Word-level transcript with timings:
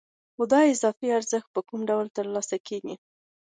خو 0.33 0.43
دا 0.53 0.59
اضافي 0.73 1.07
ارزښت 1.17 1.49
په 1.55 1.61
کوم 1.67 1.81
ډول 1.89 2.07
ترلاسه 2.17 2.57
کېږي 2.67 2.95